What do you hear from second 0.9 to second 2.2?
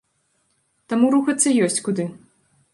Таму рухацца ёсць куды.